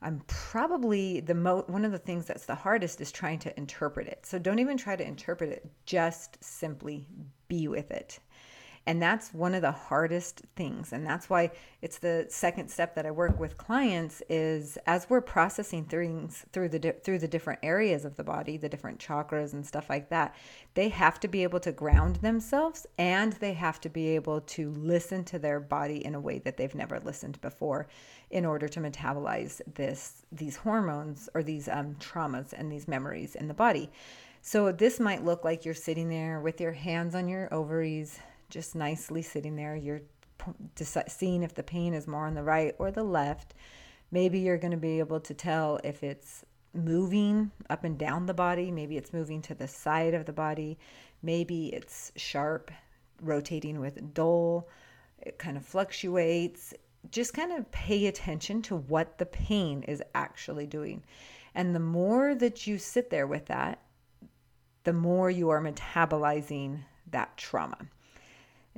I'm 0.00 0.22
probably 0.26 1.20
the 1.20 1.34
mo 1.34 1.64
one 1.66 1.84
of 1.84 1.92
the 1.92 1.98
things 1.98 2.26
that's 2.26 2.46
the 2.46 2.54
hardest 2.54 3.00
is 3.00 3.10
trying 3.10 3.40
to 3.40 3.56
interpret 3.58 4.06
it. 4.06 4.24
So 4.26 4.38
don't 4.38 4.60
even 4.60 4.76
try 4.76 4.94
to 4.96 5.06
interpret 5.06 5.50
it, 5.50 5.66
just 5.86 6.42
simply 6.42 7.08
be 7.48 7.68
with 7.68 7.90
it. 7.90 8.20
And 8.86 9.02
that's 9.02 9.34
one 9.34 9.54
of 9.54 9.62
the 9.62 9.72
hardest 9.72 10.42
things. 10.56 10.92
And 10.92 11.06
that's 11.06 11.28
why 11.28 11.50
it's 11.82 11.98
the 11.98 12.26
second 12.28 12.70
step 12.70 12.94
that 12.94 13.06
I 13.06 13.10
work 13.10 13.38
with 13.38 13.58
clients 13.58 14.22
is 14.28 14.78
as 14.86 15.08
we're 15.10 15.20
processing 15.20 15.84
things 15.84 16.46
through 16.52 16.70
the 16.70 16.94
through 17.04 17.18
the 17.18 17.28
different 17.28 17.60
areas 17.62 18.04
of 18.04 18.16
the 18.16 18.24
body, 18.24 18.56
the 18.56 18.68
different 18.68 18.98
chakras 18.98 19.52
and 19.52 19.66
stuff 19.66 19.90
like 19.90 20.08
that, 20.08 20.34
they 20.74 20.88
have 20.88 21.20
to 21.20 21.28
be 21.28 21.42
able 21.42 21.60
to 21.60 21.72
ground 21.72 22.16
themselves 22.16 22.86
and 22.96 23.34
they 23.34 23.52
have 23.52 23.80
to 23.80 23.88
be 23.88 24.08
able 24.08 24.40
to 24.42 24.70
listen 24.72 25.24
to 25.24 25.38
their 25.38 25.60
body 25.60 26.04
in 26.04 26.14
a 26.14 26.20
way 26.20 26.38
that 26.38 26.56
they've 26.56 26.74
never 26.74 26.98
listened 27.00 27.40
before 27.40 27.86
in 28.30 28.44
order 28.44 28.68
to 28.68 28.80
metabolize 28.80 29.60
this 29.74 30.24
these 30.32 30.56
hormones 30.56 31.28
or 31.34 31.42
these 31.42 31.68
um, 31.68 31.94
traumas 31.96 32.52
and 32.52 32.70
these 32.70 32.88
memories 32.88 33.34
in 33.34 33.48
the 33.48 33.54
body. 33.54 33.90
So 34.40 34.72
this 34.72 35.00
might 35.00 35.24
look 35.24 35.44
like 35.44 35.64
you're 35.64 35.74
sitting 35.74 36.08
there 36.08 36.40
with 36.40 36.60
your 36.60 36.72
hands 36.72 37.14
on 37.14 37.28
your 37.28 37.52
ovaries, 37.52 38.18
just 38.48 38.74
nicely 38.74 39.22
sitting 39.22 39.56
there. 39.56 39.76
You're 39.76 40.02
seeing 41.08 41.42
if 41.42 41.54
the 41.54 41.62
pain 41.62 41.94
is 41.94 42.06
more 42.06 42.26
on 42.26 42.34
the 42.34 42.42
right 42.42 42.74
or 42.78 42.90
the 42.90 43.04
left. 43.04 43.54
Maybe 44.10 44.38
you're 44.40 44.58
going 44.58 44.72
to 44.72 44.76
be 44.76 44.98
able 44.98 45.20
to 45.20 45.34
tell 45.34 45.80
if 45.84 46.02
it's 46.02 46.44
moving 46.72 47.50
up 47.68 47.84
and 47.84 47.98
down 47.98 48.26
the 48.26 48.34
body. 48.34 48.70
Maybe 48.70 48.96
it's 48.96 49.12
moving 49.12 49.42
to 49.42 49.54
the 49.54 49.68
side 49.68 50.14
of 50.14 50.24
the 50.26 50.32
body. 50.32 50.78
Maybe 51.22 51.68
it's 51.68 52.12
sharp, 52.16 52.70
rotating 53.20 53.80
with 53.80 54.14
dull. 54.14 54.68
It 55.20 55.38
kind 55.38 55.56
of 55.56 55.66
fluctuates. 55.66 56.72
Just 57.10 57.34
kind 57.34 57.52
of 57.52 57.70
pay 57.70 58.06
attention 58.06 58.62
to 58.62 58.76
what 58.76 59.18
the 59.18 59.26
pain 59.26 59.82
is 59.82 60.02
actually 60.14 60.66
doing. 60.66 61.02
And 61.54 61.74
the 61.74 61.80
more 61.80 62.34
that 62.34 62.66
you 62.66 62.78
sit 62.78 63.10
there 63.10 63.26
with 63.26 63.46
that, 63.46 63.82
the 64.84 64.92
more 64.92 65.30
you 65.30 65.50
are 65.50 65.60
metabolizing 65.60 66.80
that 67.10 67.36
trauma. 67.36 67.78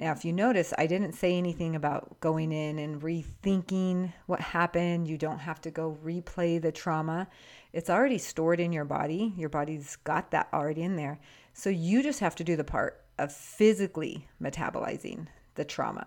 Now, 0.00 0.12
if 0.12 0.24
you 0.24 0.32
notice, 0.32 0.72
I 0.78 0.86
didn't 0.86 1.12
say 1.12 1.36
anything 1.36 1.76
about 1.76 2.18
going 2.20 2.52
in 2.52 2.78
and 2.78 3.02
rethinking 3.02 4.14
what 4.24 4.40
happened. 4.40 5.06
You 5.06 5.18
don't 5.18 5.40
have 5.40 5.60
to 5.60 5.70
go 5.70 5.98
replay 6.02 6.60
the 6.60 6.72
trauma. 6.72 7.28
It's 7.74 7.90
already 7.90 8.16
stored 8.16 8.60
in 8.60 8.72
your 8.72 8.86
body. 8.86 9.34
Your 9.36 9.50
body's 9.50 9.96
got 9.96 10.30
that 10.30 10.48
already 10.54 10.84
in 10.84 10.96
there. 10.96 11.20
So 11.52 11.68
you 11.68 12.02
just 12.02 12.20
have 12.20 12.34
to 12.36 12.44
do 12.44 12.56
the 12.56 12.64
part 12.64 13.04
of 13.18 13.30
physically 13.30 14.26
metabolizing 14.42 15.26
the 15.56 15.66
trauma. 15.66 16.06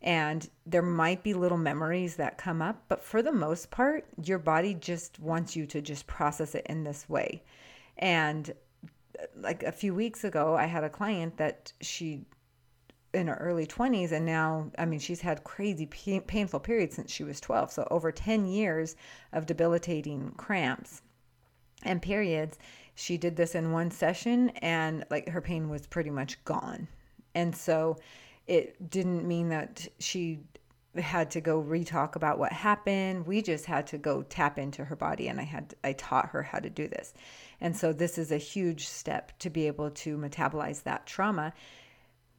And 0.00 0.48
there 0.64 0.80
might 0.80 1.24
be 1.24 1.34
little 1.34 1.58
memories 1.58 2.14
that 2.14 2.38
come 2.38 2.62
up, 2.62 2.84
but 2.86 3.02
for 3.02 3.22
the 3.22 3.32
most 3.32 3.72
part, 3.72 4.06
your 4.22 4.38
body 4.38 4.72
just 4.72 5.18
wants 5.18 5.56
you 5.56 5.66
to 5.66 5.82
just 5.82 6.06
process 6.06 6.54
it 6.54 6.64
in 6.66 6.84
this 6.84 7.08
way. 7.08 7.42
And 7.98 8.54
uh, 9.18 9.24
like 9.34 9.64
a 9.64 9.72
few 9.72 9.96
weeks 9.96 10.22
ago, 10.22 10.54
I 10.54 10.66
had 10.66 10.84
a 10.84 10.88
client 10.88 11.38
that 11.38 11.72
she 11.80 12.24
in 13.12 13.26
her 13.26 13.36
early 13.40 13.66
20s 13.66 14.12
and 14.12 14.24
now 14.24 14.70
i 14.78 14.84
mean 14.84 15.00
she's 15.00 15.20
had 15.20 15.42
crazy 15.42 15.86
painful 15.86 16.60
periods 16.60 16.94
since 16.94 17.10
she 17.10 17.24
was 17.24 17.40
12 17.40 17.72
so 17.72 17.88
over 17.90 18.12
10 18.12 18.46
years 18.46 18.94
of 19.32 19.46
debilitating 19.46 20.32
cramps 20.36 21.02
and 21.82 22.00
periods 22.00 22.58
she 23.00 23.16
did 23.16 23.34
this 23.34 23.54
in 23.54 23.72
one 23.72 23.90
session 23.90 24.50
and 24.60 25.04
like 25.10 25.28
her 25.28 25.40
pain 25.40 25.70
was 25.70 25.86
pretty 25.86 26.10
much 26.10 26.42
gone. 26.44 26.86
And 27.34 27.56
so 27.56 27.96
it 28.46 28.90
didn't 28.90 29.26
mean 29.26 29.48
that 29.48 29.88
she 29.98 30.40
had 30.96 31.30
to 31.30 31.40
go 31.40 31.60
re-talk 31.60 32.16
about 32.16 32.38
what 32.38 32.52
happened. 32.52 33.26
We 33.26 33.40
just 33.40 33.64
had 33.64 33.86
to 33.88 33.98
go 33.98 34.22
tap 34.22 34.58
into 34.58 34.84
her 34.84 34.96
body 34.96 35.28
and 35.28 35.40
i 35.40 35.44
had 35.44 35.74
i 35.82 35.92
taught 35.94 36.28
her 36.30 36.42
how 36.42 36.58
to 36.58 36.68
do 36.68 36.88
this. 36.88 37.14
And 37.60 37.74
so 37.74 37.92
this 37.92 38.18
is 38.18 38.32
a 38.32 38.36
huge 38.36 38.86
step 38.86 39.38
to 39.38 39.48
be 39.48 39.66
able 39.66 39.90
to 39.90 40.18
metabolize 40.18 40.82
that 40.82 41.06
trauma 41.06 41.54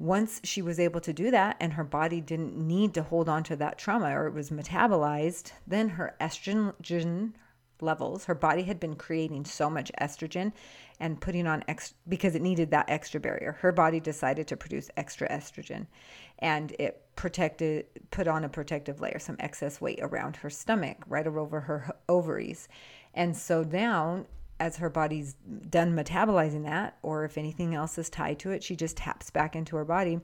once 0.01 0.41
she 0.43 0.63
was 0.63 0.79
able 0.79 0.99
to 0.99 1.13
do 1.13 1.29
that 1.29 1.55
and 1.59 1.73
her 1.73 1.83
body 1.83 2.19
didn't 2.19 2.57
need 2.57 2.91
to 2.91 3.03
hold 3.03 3.29
on 3.29 3.43
to 3.43 3.55
that 3.55 3.77
trauma 3.77 4.09
or 4.17 4.25
it 4.25 4.33
was 4.33 4.49
metabolized, 4.49 5.51
then 5.67 5.89
her 5.89 6.15
estrogen 6.19 7.33
levels, 7.81 8.25
her 8.25 8.33
body 8.33 8.63
had 8.63 8.79
been 8.79 8.95
creating 8.95 9.45
so 9.45 9.69
much 9.69 9.91
estrogen 10.01 10.51
and 10.99 11.21
putting 11.21 11.45
on 11.45 11.63
ex 11.67 11.93
because 12.09 12.33
it 12.33 12.41
needed 12.41 12.71
that 12.71 12.89
extra 12.89 13.19
barrier. 13.19 13.57
Her 13.61 13.71
body 13.71 13.99
decided 13.99 14.47
to 14.47 14.57
produce 14.57 14.89
extra 14.97 15.29
estrogen 15.29 15.85
and 16.39 16.71
it 16.79 17.05
protected 17.15 17.85
put 18.09 18.27
on 18.27 18.43
a 18.43 18.49
protective 18.49 19.01
layer, 19.01 19.19
some 19.19 19.35
excess 19.39 19.79
weight 19.79 19.99
around 20.01 20.35
her 20.37 20.49
stomach, 20.49 20.97
right 21.07 21.27
over 21.27 21.59
her 21.59 21.95
ovaries. 22.09 22.67
And 23.13 23.37
so 23.37 23.61
now 23.61 24.25
as 24.61 24.77
her 24.77 24.91
body's 24.91 25.33
done 25.71 25.95
metabolizing 25.95 26.63
that, 26.65 26.97
or 27.01 27.25
if 27.25 27.35
anything 27.35 27.73
else 27.73 27.97
is 27.97 28.11
tied 28.11 28.37
to 28.39 28.51
it, 28.51 28.63
she 28.63 28.75
just 28.75 28.95
taps 28.95 29.31
back 29.31 29.55
into 29.55 29.75
her 29.75 29.83
body. 29.83 30.19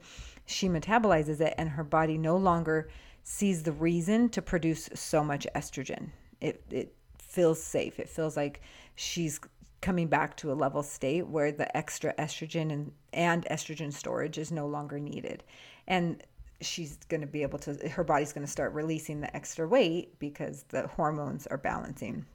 She 0.46 0.70
metabolizes 0.70 1.42
it, 1.42 1.56
and 1.58 1.68
her 1.70 1.84
body 1.84 2.20
no 2.20 2.38
longer 2.38 2.88
sees 3.24 3.64
the 3.64 3.72
reason 3.72 4.30
to 4.30 4.42
produce 4.44 4.90
so 4.94 5.24
much 5.24 5.48
estrogen. 5.56 6.12
It, 6.40 6.64
it 6.70 6.94
feels 7.18 7.62
safe. 7.62 8.00
It 8.00 8.08
feels 8.08 8.38
like 8.38 8.62
she's 8.96 9.40
coming 9.82 10.08
back 10.08 10.38
to 10.38 10.52
a 10.52 10.54
level 10.54 10.84
state 10.84 11.28
where 11.28 11.52
the 11.52 11.76
extra 11.76 12.14
estrogen 12.14 12.72
and, 12.72 12.92
and 13.14 13.44
estrogen 13.46 13.92
storage 13.92 14.38
is 14.38 14.52
no 14.52 14.68
longer 14.68 15.00
needed. 15.00 15.44
And 15.88 16.24
she's 16.62 16.98
going 17.10 17.22
to 17.22 17.28
be 17.28 17.42
able 17.42 17.60
to, 17.60 17.90
her 17.90 18.04
body's 18.04 18.34
going 18.34 18.46
to 18.46 18.52
start 18.52 18.74
releasing 18.74 19.20
the 19.20 19.36
extra 19.36 19.68
weight 19.68 20.20
because 20.20 20.64
the 20.70 20.88
hormones 20.88 21.48
are 21.48 21.58
balancing. 21.58 22.26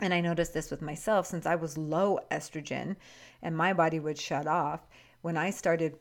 And 0.00 0.12
I 0.12 0.20
noticed 0.20 0.54
this 0.54 0.70
with 0.70 0.82
myself 0.82 1.26
since 1.26 1.46
I 1.46 1.54
was 1.54 1.78
low 1.78 2.18
estrogen 2.30 2.96
and 3.42 3.56
my 3.56 3.72
body 3.72 4.00
would 4.00 4.18
shut 4.18 4.46
off. 4.46 4.80
When 5.22 5.36
I 5.36 5.50
started 5.50 5.96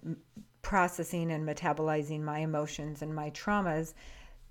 processing 0.62 1.32
and 1.32 1.48
metabolizing 1.48 2.22
my 2.22 2.40
emotions 2.40 3.02
and 3.02 3.14
my 3.14 3.30
traumas, 3.32 3.94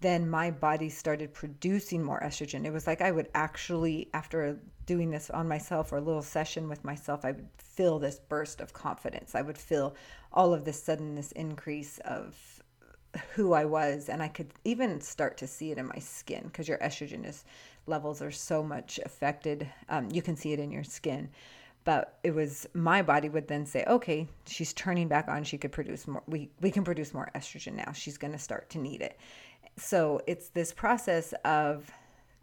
then 0.00 0.28
my 0.28 0.50
body 0.50 0.88
started 0.88 1.32
producing 1.32 2.02
more 2.02 2.20
estrogen. 2.20 2.64
It 2.64 2.72
was 2.72 2.86
like 2.86 3.00
I 3.00 3.10
would 3.10 3.28
actually, 3.34 4.08
after 4.14 4.58
doing 4.84 5.10
this 5.10 5.30
on 5.30 5.48
myself 5.48 5.92
or 5.92 5.98
a 5.98 6.02
little 6.02 6.22
session 6.22 6.68
with 6.68 6.84
myself, 6.84 7.24
I 7.24 7.32
would 7.32 7.48
feel 7.58 7.98
this 7.98 8.18
burst 8.18 8.60
of 8.60 8.72
confidence. 8.72 9.34
I 9.34 9.42
would 9.42 9.58
feel 9.58 9.94
all 10.32 10.52
of 10.52 10.64
this 10.64 10.82
sudden, 10.82 11.14
this 11.14 11.32
increase 11.32 11.98
of 12.04 12.62
who 13.34 13.52
I 13.52 13.64
was. 13.64 14.08
And 14.08 14.22
I 14.22 14.28
could 14.28 14.52
even 14.64 15.00
start 15.00 15.36
to 15.38 15.46
see 15.46 15.70
it 15.70 15.78
in 15.78 15.86
my 15.86 15.98
skin 15.98 16.44
because 16.44 16.68
your 16.68 16.78
estrogen 16.78 17.26
is 17.26 17.44
levels 17.86 18.22
are 18.22 18.30
so 18.30 18.62
much 18.62 19.00
affected. 19.04 19.68
Um, 19.88 20.08
you 20.12 20.22
can 20.22 20.36
see 20.36 20.52
it 20.52 20.58
in 20.58 20.70
your 20.70 20.84
skin. 20.84 21.28
But 21.84 22.18
it 22.22 22.32
was 22.32 22.66
my 22.74 23.02
body 23.02 23.28
would 23.28 23.48
then 23.48 23.66
say, 23.66 23.84
okay, 23.88 24.28
she's 24.46 24.72
turning 24.72 25.08
back 25.08 25.28
on. 25.28 25.42
She 25.42 25.58
could 25.58 25.72
produce 25.72 26.06
more. 26.06 26.22
We, 26.26 26.48
we 26.60 26.70
can 26.70 26.84
produce 26.84 27.12
more 27.12 27.28
estrogen 27.34 27.74
now. 27.74 27.92
She's 27.92 28.18
going 28.18 28.32
to 28.32 28.38
start 28.38 28.70
to 28.70 28.78
need 28.78 29.00
it. 29.00 29.18
So 29.76 30.20
it's 30.26 30.48
this 30.48 30.72
process 30.72 31.34
of 31.44 31.90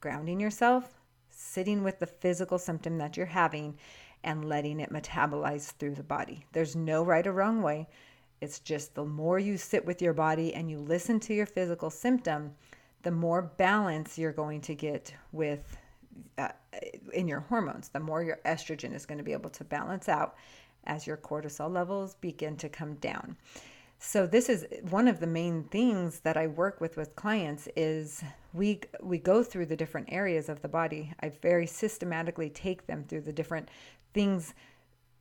grounding 0.01 0.41
yourself, 0.41 0.99
sitting 1.29 1.83
with 1.83 1.99
the 1.99 2.05
physical 2.07 2.57
symptom 2.57 2.97
that 2.97 3.15
you're 3.15 3.25
having, 3.25 3.77
and 4.25 4.49
letting 4.49 4.81
it 4.81 4.91
metabolize 4.91 5.71
through 5.71 5.95
the 5.95 6.03
body. 6.03 6.45
There's 6.51 6.75
no 6.75 7.03
right 7.03 7.25
or 7.25 7.31
wrong 7.31 7.61
way. 7.61 7.87
It's 8.41 8.59
just 8.59 8.95
the 8.95 9.05
more 9.05 9.39
you 9.39 9.57
sit 9.57 9.85
with 9.85 10.01
your 10.01 10.13
body 10.13 10.53
and 10.53 10.69
you 10.69 10.79
listen 10.79 11.19
to 11.21 11.33
your 11.33 11.45
physical 11.45 11.89
symptom, 11.89 12.55
the 13.03 13.11
more 13.11 13.41
balance 13.41 14.17
you're 14.17 14.33
going 14.33 14.61
to 14.61 14.75
get 14.75 15.13
with 15.31 15.77
uh, 16.37 16.49
in 17.13 17.27
your 17.27 17.41
hormones, 17.41 17.89
the 17.89 17.99
more 17.99 18.23
your 18.23 18.39
estrogen 18.45 18.93
is 18.93 19.05
going 19.05 19.17
to 19.17 19.23
be 19.23 19.33
able 19.33 19.49
to 19.49 19.63
balance 19.63 20.09
out 20.09 20.35
as 20.85 21.07
your 21.07 21.17
cortisol 21.17 21.71
levels 21.71 22.15
begin 22.15 22.55
to 22.57 22.69
come 22.69 22.95
down. 22.95 23.37
So 23.99 24.25
this 24.25 24.47
is 24.47 24.65
one 24.89 25.09
of 25.09 25.19
the 25.19 25.27
main 25.27 25.63
things 25.65 26.21
that 26.21 26.37
I 26.37 26.47
work 26.47 26.79
with 26.79 26.95
with 26.95 27.15
clients 27.17 27.67
is 27.75 28.23
we 28.53 28.79
we 29.01 29.17
go 29.17 29.43
through 29.43 29.65
the 29.65 29.75
different 29.75 30.07
areas 30.11 30.47
of 30.47 30.61
the 30.61 30.69
body. 30.69 31.13
I 31.19 31.29
very 31.41 31.67
systematically 31.67 32.49
take 32.49 32.87
them 32.87 33.03
through 33.03 33.21
the 33.21 33.33
different 33.33 33.67
things 34.13 34.53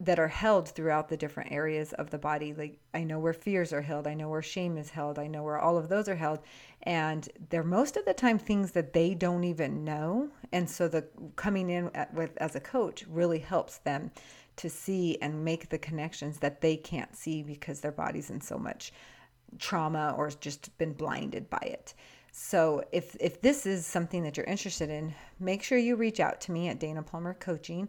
that 0.01 0.19
are 0.19 0.29
held 0.29 0.69
throughout 0.69 1.09
the 1.09 1.17
different 1.17 1.51
areas 1.51 1.93
of 1.95 2.11
the 2.11 2.19
body. 2.19 2.55
Like 2.55 2.79
I 2.95 3.03
know 3.03 3.19
where 3.19 3.33
fears 3.33 3.73
are 3.73 3.83
held, 3.83 4.07
I 4.07 4.15
know 4.15 4.29
where 4.29 4.43
shame 4.43 4.79
is 4.79 4.91
held, 4.91 5.19
I 5.19 5.27
know 5.27 5.43
where 5.43 5.59
all 5.59 5.77
of 5.77 5.89
those 5.89 6.09
are 6.09 6.15
held, 6.15 6.39
and 6.85 7.29
they're 7.51 7.65
most 7.65 7.97
of 7.97 8.05
the 8.05 8.15
time 8.15 8.39
things 8.39 8.73
that 8.73 8.93
they 8.93 9.15
don't 9.15 9.45
even 9.45 9.85
know. 9.85 10.29
And 10.53 10.71
so 10.71 10.87
the 10.87 11.05
coming 11.35 11.69
in 11.71 11.91
at, 11.95 12.15
with 12.15 12.37
as 12.39 12.55
a 12.55 12.61
coach 12.61 13.05
really 13.09 13.41
helps 13.41 13.79
them 13.79 14.13
to 14.57 14.71
see 14.71 15.19
and 15.21 15.45
make 15.45 15.69
the 15.69 15.79
connections 15.79 16.39
that 16.39 16.61
they 16.61 16.77
can't 16.77 17.17
see 17.17 17.43
because 17.43 17.81
their 17.81 17.93
body's 17.93 18.31
in 18.31 18.41
so 18.41 18.59
much 18.59 18.93
trauma 19.59 20.15
or 20.17 20.31
just 20.31 20.77
been 20.79 20.93
blinded 20.93 21.51
by 21.51 21.63
it. 21.63 21.95
So 22.31 22.85
if 22.93 23.17
if 23.19 23.41
this 23.41 23.67
is 23.67 23.85
something 23.85 24.23
that 24.23 24.37
you're 24.37 24.47
interested 24.47 24.91
in, 24.91 25.13
make 25.41 25.65
sure 25.65 25.77
you 25.77 25.97
reach 25.97 26.21
out 26.21 26.41
to 26.43 26.53
me 26.53 26.69
at 26.69 26.79
Dana 26.79 27.03
Palmer 27.03 27.35
Coaching 27.35 27.89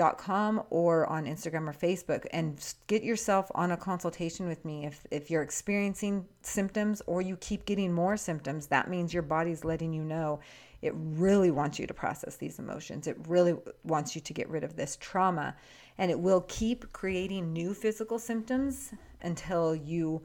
com 0.00 0.62
or 0.70 1.06
on 1.06 1.26
Instagram 1.26 1.68
or 1.68 1.72
Facebook 1.72 2.26
and 2.32 2.74
get 2.86 3.02
yourself 3.02 3.50
on 3.54 3.72
a 3.72 3.76
consultation 3.76 4.48
with 4.48 4.64
me. 4.64 4.86
If, 4.86 5.06
if 5.10 5.30
you're 5.30 5.42
experiencing 5.42 6.26
symptoms 6.42 7.02
or 7.06 7.22
you 7.22 7.36
keep 7.36 7.66
getting 7.66 7.92
more 7.92 8.16
symptoms, 8.16 8.66
that 8.68 8.88
means 8.88 9.12
your 9.12 9.22
body's 9.22 9.64
letting 9.64 9.92
you 9.92 10.02
know 10.02 10.40
it 10.82 10.92
really 10.96 11.50
wants 11.50 11.78
you 11.78 11.86
to 11.86 11.94
process 11.94 12.36
these 12.36 12.58
emotions. 12.58 13.06
It 13.06 13.16
really 13.28 13.54
wants 13.84 14.14
you 14.14 14.20
to 14.22 14.32
get 14.32 14.48
rid 14.48 14.64
of 14.64 14.76
this 14.76 14.96
trauma. 14.96 15.54
And 15.98 16.10
it 16.10 16.18
will 16.18 16.42
keep 16.48 16.92
creating 16.92 17.52
new 17.52 17.74
physical 17.74 18.18
symptoms 18.18 18.94
until 19.20 19.74
you 19.74 20.22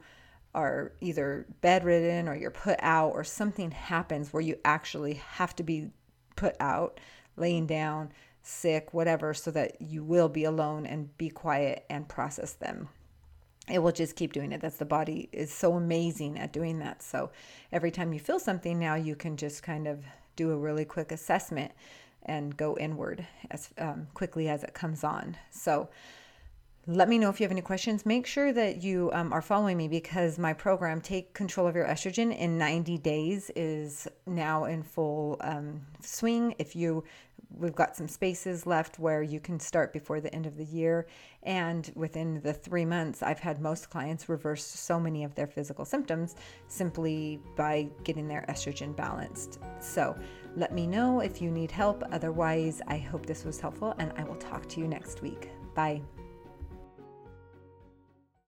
are 0.54 0.92
either 1.02 1.46
bedridden 1.60 2.28
or 2.28 2.34
you're 2.34 2.50
put 2.50 2.78
out 2.80 3.10
or 3.10 3.22
something 3.22 3.70
happens 3.70 4.32
where 4.32 4.40
you 4.40 4.56
actually 4.64 5.14
have 5.14 5.54
to 5.56 5.62
be 5.62 5.90
put 6.34 6.56
out, 6.60 6.98
laying 7.36 7.66
down, 7.66 8.10
sick, 8.46 8.94
whatever, 8.94 9.34
so 9.34 9.50
that 9.50 9.80
you 9.80 10.04
will 10.04 10.28
be 10.28 10.44
alone 10.44 10.86
and 10.86 11.16
be 11.18 11.28
quiet 11.28 11.84
and 11.90 12.08
process 12.08 12.52
them. 12.52 12.88
It 13.68 13.80
will 13.80 13.92
just 13.92 14.14
keep 14.14 14.32
doing 14.32 14.52
it. 14.52 14.60
That's 14.60 14.76
the 14.76 14.84
body 14.84 15.28
is 15.32 15.52
so 15.52 15.74
amazing 15.74 16.38
at 16.38 16.52
doing 16.52 16.78
that. 16.78 17.02
So 17.02 17.30
every 17.72 17.90
time 17.90 18.12
you 18.12 18.20
feel 18.20 18.38
something 18.38 18.78
now, 18.78 18.94
you 18.94 19.16
can 19.16 19.36
just 19.36 19.64
kind 19.64 19.88
of 19.88 20.04
do 20.36 20.52
a 20.52 20.56
really 20.56 20.84
quick 20.84 21.10
assessment 21.10 21.72
and 22.22 22.56
go 22.56 22.76
inward 22.78 23.26
as 23.50 23.70
um, 23.78 24.06
quickly 24.14 24.48
as 24.48 24.62
it 24.62 24.74
comes 24.74 25.02
on. 25.02 25.36
So 25.50 25.88
let 26.86 27.08
me 27.08 27.18
know 27.18 27.28
if 27.30 27.40
you 27.40 27.44
have 27.44 27.50
any 27.50 27.62
questions. 27.62 28.06
Make 28.06 28.26
sure 28.26 28.52
that 28.52 28.80
you 28.80 29.10
um, 29.12 29.32
are 29.32 29.42
following 29.42 29.76
me 29.76 29.88
because 29.88 30.38
my 30.38 30.52
program, 30.52 31.00
Take 31.00 31.34
Control 31.34 31.66
of 31.66 31.74
Your 31.74 31.86
Estrogen 31.86 32.36
in 32.36 32.58
90 32.58 32.98
Days, 32.98 33.50
is 33.56 34.06
now 34.24 34.64
in 34.66 34.84
full 34.84 35.36
um, 35.40 35.80
swing. 36.00 36.54
If 36.58 36.76
you 36.76 37.02
we've 37.56 37.74
got 37.74 37.96
some 37.96 38.08
spaces 38.08 38.66
left 38.66 38.98
where 38.98 39.22
you 39.22 39.40
can 39.40 39.58
start 39.58 39.92
before 39.92 40.20
the 40.20 40.34
end 40.34 40.46
of 40.46 40.56
the 40.56 40.64
year. 40.64 41.06
And 41.42 41.90
within 41.94 42.40
the 42.42 42.52
three 42.52 42.84
months, 42.84 43.22
I've 43.22 43.38
had 43.38 43.60
most 43.60 43.90
clients 43.90 44.28
reverse 44.28 44.64
so 44.64 44.98
many 44.98 45.24
of 45.24 45.34
their 45.34 45.46
physical 45.46 45.84
symptoms 45.84 46.36
simply 46.68 47.40
by 47.56 47.88
getting 48.04 48.28
their 48.28 48.44
estrogen 48.48 48.94
balanced. 48.94 49.60
So 49.80 50.16
let 50.56 50.72
me 50.72 50.86
know 50.86 51.20
if 51.20 51.40
you 51.40 51.50
need 51.50 51.70
help. 51.70 52.02
Otherwise, 52.12 52.82
I 52.86 52.98
hope 52.98 53.26
this 53.26 53.44
was 53.44 53.60
helpful 53.60 53.94
and 53.98 54.12
I 54.16 54.24
will 54.24 54.36
talk 54.36 54.68
to 54.70 54.80
you 54.80 54.88
next 54.88 55.22
week. 55.22 55.50
Bye. 55.74 56.02